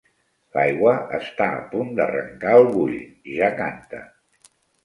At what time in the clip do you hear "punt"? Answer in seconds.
1.75-1.93